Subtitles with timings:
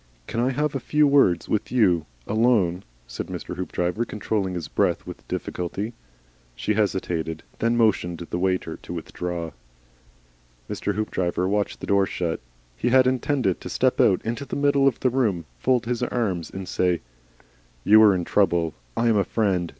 [0.25, 3.55] "Can I have a few words with you, alone?" said Mr.
[3.57, 5.93] Hoopdriver, controlling his breath with difficulty.
[6.55, 9.51] She hesitated, and then motioned the waiter to withdraw.
[10.67, 10.95] Mr.
[10.95, 12.39] Hoopdriver watched the door shut.
[12.75, 16.49] He had intended to step out into the middle of the room, fold his arms
[16.49, 17.01] and say,
[17.83, 18.73] "You are in trouble.
[18.97, 19.69] I am a Friend.